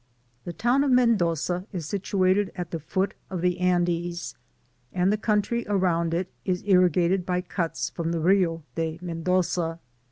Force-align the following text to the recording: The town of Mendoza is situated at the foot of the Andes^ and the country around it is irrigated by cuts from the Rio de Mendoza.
The 0.45 0.51
town 0.53 0.83
of 0.83 0.89
Mendoza 0.89 1.67
is 1.71 1.85
situated 1.85 2.51
at 2.55 2.71
the 2.71 2.79
foot 2.79 3.13
of 3.29 3.41
the 3.41 3.57
Andes^ 3.59 4.33
and 4.91 5.13
the 5.13 5.15
country 5.15 5.63
around 5.67 6.15
it 6.15 6.27
is 6.43 6.63
irrigated 6.65 7.23
by 7.23 7.41
cuts 7.41 7.91
from 7.91 8.11
the 8.11 8.19
Rio 8.19 8.63
de 8.73 8.97
Mendoza. 8.99 9.77